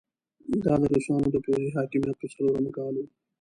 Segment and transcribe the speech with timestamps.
[0.63, 3.07] دا د روسانو د پوځي حاکميت په څلورم کال وو.